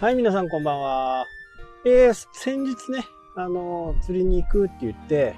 [0.00, 1.26] はい、皆さんこんばんは。
[1.84, 3.04] えー、先日ね、
[3.36, 5.34] あのー、釣りに行くって言って、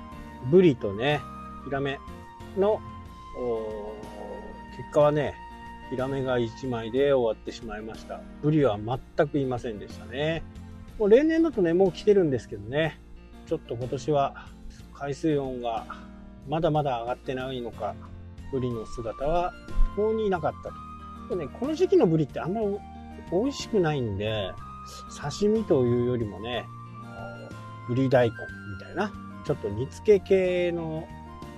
[0.53, 1.21] ブリとね、
[1.65, 1.99] ヒラメ
[2.57, 2.81] の、
[4.77, 5.35] 結果はね、
[5.91, 8.21] ヒラメが1枚で終わってしまいました。
[8.41, 10.45] ブリは全くいませんでしたね。
[10.97, 13.01] もう例年だとね、もう来てるんですけどね、
[13.47, 14.47] ちょっと今年は
[14.95, 15.87] 海水温が
[16.49, 17.97] まだまだ上がってないのか、
[18.53, 19.53] ブリの姿は
[19.97, 20.71] 一向にいなかった
[21.29, 21.35] と。
[21.35, 22.61] ね、この時期のブリってあんま
[23.31, 24.53] 美味しくないんで、
[25.21, 26.67] 刺身というよりもね、
[27.89, 28.37] ブリ大根
[28.79, 29.13] みたいな、
[29.45, 31.07] ちょっと煮付け系の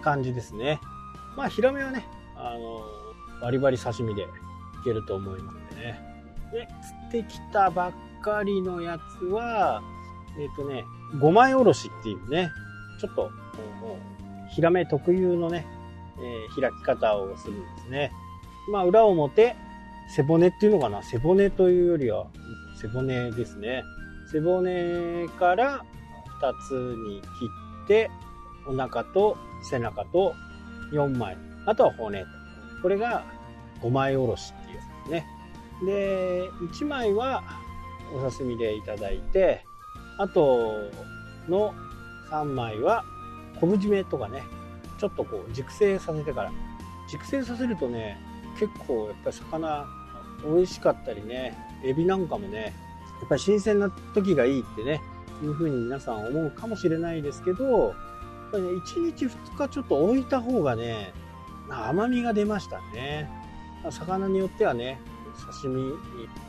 [0.02, 0.80] 感じですね。
[1.36, 2.80] まあ、ヒラメはね、あの、
[3.40, 4.26] バリバリ刺身でい
[4.84, 6.00] けると思いますんでね。
[6.52, 6.68] で、
[7.10, 7.92] 釣ってきたばっ
[8.22, 9.82] かりのやつは、
[10.38, 10.84] えっ、とね、
[11.16, 12.50] 5枚おろしっていうね、
[13.00, 13.30] ちょっと、
[14.50, 15.66] ヒラメ特有のね、
[16.18, 18.12] えー、開き方をするんですね。
[18.70, 19.56] まあ、裏表、
[20.08, 21.02] 背骨っていうのかな？
[21.02, 22.26] 背骨というよりは
[22.80, 23.84] 背骨ですね。
[24.30, 25.84] 背骨から
[26.40, 26.72] 2つ
[27.08, 27.26] に切
[27.84, 28.10] って、
[28.66, 29.36] お腹と
[29.68, 30.34] 背中と
[30.92, 31.36] 4枚。
[31.66, 32.24] あとは骨。
[32.82, 33.24] これが
[33.82, 35.26] 5枚おろしっていうやつですね。
[35.84, 37.42] で、1枚は
[38.14, 39.64] お刺身でいただいて、
[40.18, 40.74] あと
[41.48, 41.74] の
[42.30, 43.04] 3枚は
[43.60, 44.42] 昆布締めとかね、
[44.98, 46.52] ちょっとこう熟成させてから。
[47.10, 48.18] 熟成させるとね、
[48.58, 49.86] 結構やっぱり魚
[50.44, 52.74] 美味しかったりね、エビなんかもね、
[53.20, 55.00] やっぱり新鮮な時がいいってね、
[55.42, 57.94] いうふうに皆さん思うかもしれないですけど、やっ
[58.52, 61.12] ぱりね、1日2日ちょっと置いた方がね、
[61.68, 63.28] 甘みが出ましたね。
[63.90, 64.98] 魚によってはね、
[65.52, 65.92] 刺身、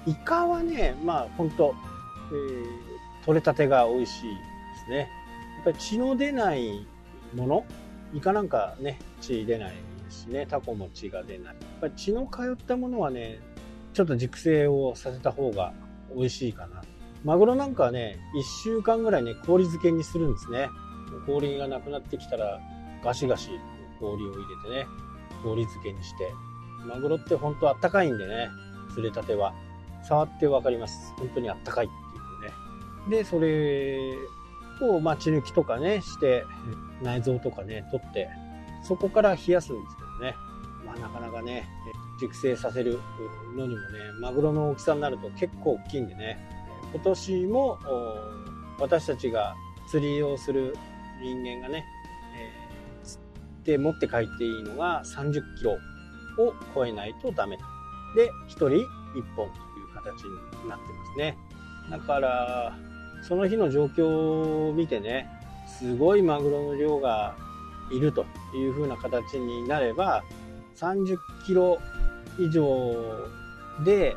[0.05, 1.75] イカはね、まあ本当、
[2.31, 4.37] えー、取れたてが美味しいで
[4.85, 4.97] すね。
[4.97, 6.85] やっぱり血の出ない
[7.33, 7.65] もの、
[8.13, 9.75] イカなんかね、血出ない
[10.15, 11.45] しね、タコも血が出ない。
[11.47, 13.39] やっぱり血の通ったものはね、
[13.93, 15.73] ちょっと熟成をさせた方が
[16.15, 16.81] 美味しいかな。
[17.23, 20.69] マグロなんかはね、1週間ぐらいね、氷漬けにするんですね。
[21.25, 22.59] 氷がなくなってきたら、
[23.03, 23.51] ガシガシ
[23.99, 24.87] 氷を入れてね、
[25.43, 26.31] 氷漬けにして。
[26.85, 28.49] マグロって本当あったかいんでね、
[28.93, 29.53] 釣れたては。
[30.03, 31.13] 触ってわかります。
[31.17, 32.49] 本当にあったかいってい
[33.07, 33.17] うね。
[33.17, 34.13] で、それ
[34.81, 36.45] を、まあ、血抜きとかね、して、
[37.01, 38.29] 内臓とかね、取って、
[38.83, 40.04] そこから冷やすんです。
[41.01, 41.67] なかなかね、
[42.19, 42.99] 熟成させる
[43.55, 46.37] のにもね、マグロの大きさになると結構大きいんでね、
[46.93, 47.77] 今年も
[48.79, 49.55] 私たちが
[49.87, 50.75] 釣りをする
[51.21, 51.85] 人間がね、
[52.37, 53.21] えー、釣
[53.61, 57.57] って持って帰っていいのが30キロを超えないとダメ。
[58.15, 58.75] で、1人1
[59.35, 61.37] 本という形になってますね。
[61.91, 62.77] だから、
[63.27, 65.29] その日の状況を見てね、
[65.67, 67.35] すごいマグロの量が
[67.91, 70.23] いるという風な形になれば、
[70.75, 71.79] 30キロ
[72.39, 72.93] 以上
[73.83, 74.15] で、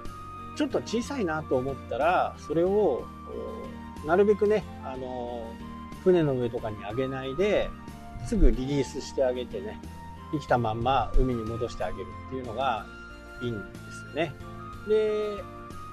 [0.57, 3.05] ちょっと小さいなと思ったら、それを、
[4.07, 5.53] なるべくね、あの、
[6.05, 7.71] 船の上とかに上げないで、
[8.27, 9.81] すぐリリースしてあげてね、
[10.33, 12.87] 生きたまんま海に戻してあげるっていうのが
[13.43, 13.61] いいんで
[13.93, 14.35] すよね。
[14.89, 15.43] で、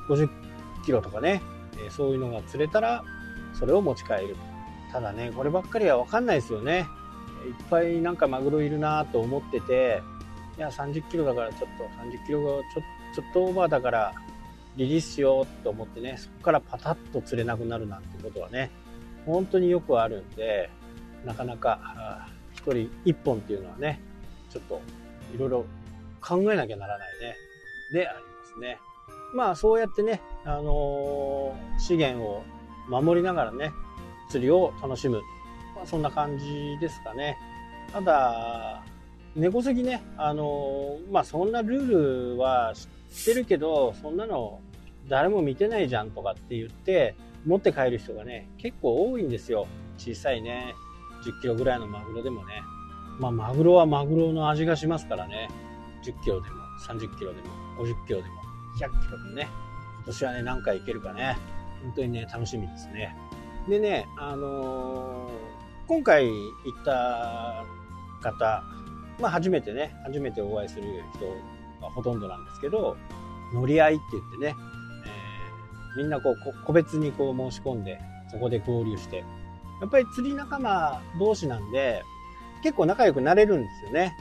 [0.09, 0.29] 50
[0.85, 1.41] キロとかね、
[1.89, 3.03] そういうのが釣れたら、
[3.53, 4.35] それを持ち帰る。
[4.91, 6.87] ただね、こればっかりはわかんないですよね。
[7.47, 10.01] いっぱいなんかマグロいるなと思ってて、
[10.57, 12.81] いや、30キロだからちょっと、30キロがちょ
[13.15, 14.13] ちょっとオーバーだから
[14.75, 18.71] リリースしようと思ってね、そこからパタッと釣れなくなるなんてことはね、
[19.25, 20.69] 本当によくあるんで、
[21.23, 24.01] なかなか1人1本っていうのはね、
[24.49, 24.81] ちょっと
[25.33, 25.65] いろいろ
[26.19, 27.35] 考えなきゃならないね、
[27.93, 28.23] でありま
[28.53, 28.79] すね。
[29.33, 32.43] まあそうやってね、あのー、資源を
[32.89, 33.71] 守りながらね、
[34.29, 35.21] 釣りを楽しむ。
[35.75, 37.37] まあそんな感じですかね。
[37.93, 38.83] ただ、
[39.35, 42.73] 猫席ね、あの、まあ、そんなルールは
[43.09, 44.61] 知ってるけど、そんなの
[45.09, 47.15] 誰も見てないじゃんとかって言って、
[47.45, 49.67] 持って帰る人がね、結構多いんですよ。
[49.97, 50.73] 小さいね、
[51.23, 52.63] 10キロぐらいのマグロでもね。
[53.19, 55.49] まあ、マグロはマグロの味がしますからね。
[56.03, 56.55] 10キロでも、
[56.87, 57.47] 30キロでも、
[57.79, 58.35] 50キロでも、
[58.79, 59.47] 100キロでもね。
[59.97, 61.37] 今年はね、何回行けるかね。
[61.83, 63.15] 本当にね、楽しみですね。
[63.67, 66.31] でね、あのー、今回行
[66.81, 67.65] った
[68.21, 68.63] 方、
[69.19, 70.83] まあ初めてね、初めてお会いする
[71.15, 71.25] 人
[71.81, 72.97] がほとんどなんですけど、
[73.53, 74.55] 乗り合いって言ってね、
[75.05, 77.99] えー、みんなこう個別にこう申し込んで、
[78.31, 79.23] そこで合流して、
[79.81, 82.03] やっぱり釣り仲間同士なんで、
[82.63, 84.15] 結構仲良くなれるんですよね。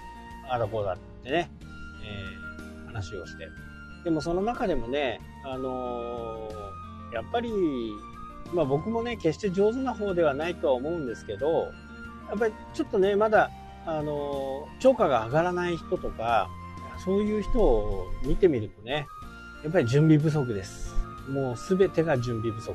[0.48, 1.50] あだこうだってね、
[2.04, 3.48] えー、話をして。
[4.04, 7.50] でもその中でもね、あのー、やっぱり、
[8.52, 11.72] まあ僕もね、決して上手な方ではないとは思うんですけど、
[12.28, 13.50] やっぱりちょっとね、まだ
[13.86, 16.48] あの、超過が上がらない人とか、
[17.04, 19.06] そういう人を見てみるとね、
[19.62, 20.94] やっぱり準備不足です。
[21.28, 22.74] もう全てが準備不足。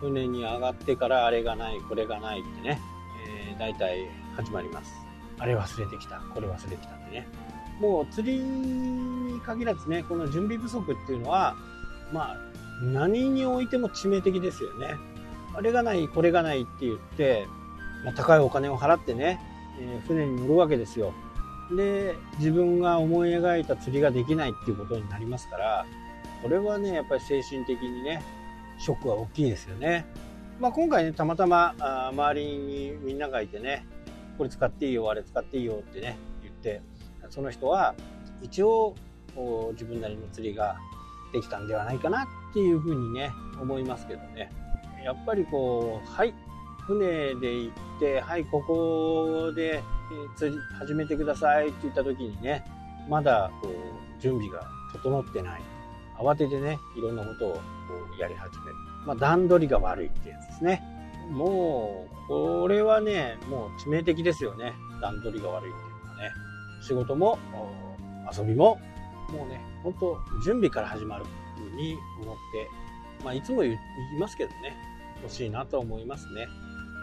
[0.00, 2.80] 船に上がってからあれがない、これがないってね、
[3.48, 4.92] えー、大体始まります。
[5.38, 7.28] あれ忘れてきた、これ忘れてきたってね。
[7.80, 11.56] もう釣りに限らずね、この準備不足っていうのは、
[12.12, 12.36] まあ、
[12.82, 14.94] 何においても致命的ですよね。
[15.54, 17.46] あれがない、これがないって言って、
[18.04, 19.40] まあ、高いお金を払ってね、
[19.80, 21.12] え、船に乗るわけですよ。
[21.76, 25.86] で、自分が思い描いた釣りができないっていうことになりますから、
[26.42, 28.22] これはね、やっぱり精神的にね、
[28.78, 30.04] ショックは大きいですよね。
[30.60, 33.86] まあ、今回ね、たまたまあ周りにみんながいてね、
[34.36, 36.82] これ使っていいよ、あれ使っていいよってね、言って、
[37.30, 37.94] その人は
[38.42, 38.94] 一応
[39.72, 40.76] 自分なりの釣りが
[41.32, 44.50] できたんではないかなっていうふうにね、思いますけどね。
[45.04, 46.34] やっぱりこう、はい、
[46.86, 49.82] 船で行って、はい、ここで
[50.36, 52.64] 釣り始めてくださいって言った時にね、
[53.08, 55.62] まだこう準備が整ってない。
[56.18, 57.60] 慌ててね、いろんなことをこ
[58.16, 58.74] うやり始める。
[59.06, 60.82] まあ、段取りが悪いってやつですね。
[61.30, 64.74] もう、これはね、もう致命的ですよね。
[65.00, 66.30] 段取りが悪いっていうのはね。
[66.80, 67.38] 仕事も、
[68.36, 68.78] 遊びも、
[69.30, 71.24] もうね、本当準備から始まる
[71.56, 72.70] ふうに思って、
[73.24, 73.78] まあ、いつも言い
[74.20, 74.76] ますけどね、
[75.22, 76.46] 欲しいなと思いますね。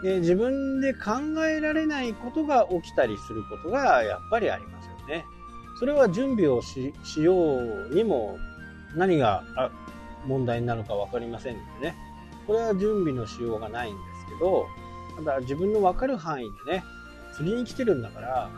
[0.02, 1.10] で、自分で考
[1.46, 5.24] えられないことが起きたりすることがやっぱりありますよね。
[5.78, 7.58] それは準備をしよ
[7.90, 8.38] うにも
[8.96, 9.42] 何が
[10.26, 11.96] 問題になるか分かりませんのでね。
[12.46, 14.66] これは準備のしようがないんですけど、
[15.16, 16.84] ただ自分の分かる範囲でね、
[17.36, 18.50] 釣りに来てるんだから、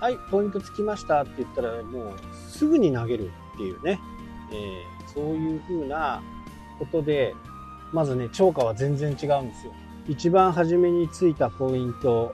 [0.00, 2.14] はい、ポイントつきましたって言ったらもう
[2.50, 4.00] すぐに投げるっていうね、
[4.52, 6.22] えー、そういう風な
[6.78, 7.34] ことで、
[7.92, 9.72] まずね、超過は全然違うんですよ。
[10.08, 12.32] 一番初めについたポイント、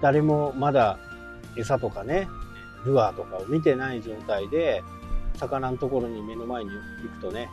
[0.00, 0.98] 誰もまだ
[1.56, 2.28] 餌とかね、
[2.86, 4.82] ルアーとかを見てない状態で、
[5.36, 6.76] 魚のところに目の前に行
[7.16, 7.48] くとね、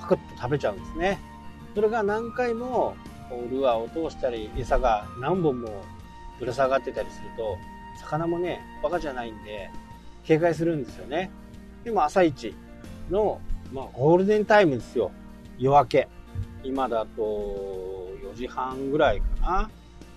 [0.00, 1.20] パクッと食べちゃうんですね。
[1.74, 2.96] それが何回も
[3.50, 5.84] ルアーを通したり、餌が何本も
[6.38, 7.56] ぶら下がってたりすると、
[8.00, 9.70] 魚もね、バカじゃないんで、
[10.24, 11.30] 警戒するんですよね。
[11.84, 12.54] でも朝一
[13.10, 13.40] の、
[13.72, 15.10] まあ、ゴールデンタイムですよ。
[15.58, 16.08] 夜明け。
[16.62, 19.70] 今だと4時半ぐらいかな。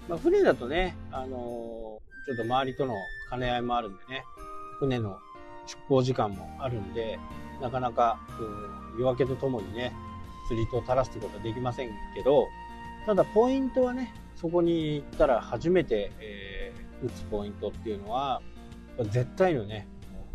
[0.10, 2.96] まあ、船だとね、あのー、ちょっと周りとの
[3.30, 4.24] 兼ね合いもあるんでね、
[4.80, 5.19] 船の
[5.66, 7.19] 出港時間もあるんで、
[7.62, 8.19] なかなか、
[8.98, 9.94] 夜明けとともにね、
[10.48, 12.48] 釣りと垂らすってことはできませんけど、
[13.06, 18.42] ただポイントはね、そこに行ったら初めて、えー、打つポイントっていうのは、
[19.10, 19.88] 絶対のね、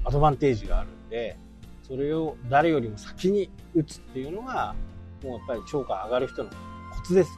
[0.04, 1.38] アドバンテージがあるんで、
[1.82, 4.74] それを誰よりも先に打つっていうのが、
[5.22, 6.56] もうやっぱり超過上がる人のコ
[7.04, 7.30] ツです。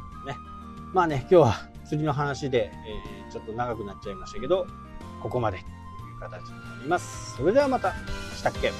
[0.94, 1.54] まあね、今日は
[1.84, 4.64] 釣りの話で、えー、ちょっと長くなっちゃいましたけど、
[5.20, 5.66] ここまでとい
[6.16, 7.36] う形になります。
[7.36, 7.92] それではまた、
[8.36, 8.70] したっけ？